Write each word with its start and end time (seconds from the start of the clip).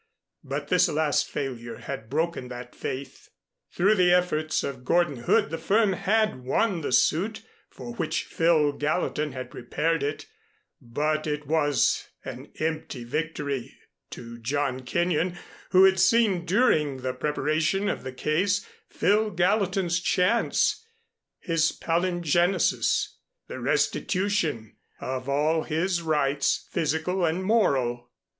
But 0.43 0.69
this 0.69 0.89
last 0.89 1.29
failure 1.29 1.75
had 1.77 2.09
broken 2.09 2.47
that 2.47 2.73
faith. 2.73 3.29
Through 3.71 3.93
the 3.93 4.11
efforts 4.11 4.63
of 4.63 4.83
Gordon 4.83 5.17
Hood 5.17 5.51
the 5.51 5.59
firm 5.59 5.93
had 5.93 6.43
won 6.43 6.81
the 6.81 6.91
suit 6.91 7.43
for 7.69 7.93
which 7.93 8.23
Phil 8.23 8.71
Gallatin 8.71 9.31
had 9.33 9.51
prepared 9.51 10.01
it, 10.01 10.25
but 10.81 11.27
it 11.27 11.45
was 11.45 12.07
an 12.25 12.51
empty 12.59 13.03
victory 13.03 13.77
to 14.09 14.39
John 14.39 14.79
Kenyon, 14.79 15.37
who 15.69 15.83
had 15.83 15.99
seen 15.99 16.45
during 16.45 17.03
the 17.03 17.13
preparation 17.13 17.87
of 17.87 18.01
the 18.01 18.11
case 18.11 18.65
Phil 18.89 19.29
Gallatin's 19.29 19.99
chance, 19.99 20.83
his 21.37 21.71
palingenesis 21.71 23.17
the 23.47 23.59
restitution 23.59 24.77
of 24.99 25.29
all 25.29 25.61
his 25.61 26.01
rights, 26.01 26.67
physical 26.71 27.23
and 27.23 27.43
moral. 27.43 28.09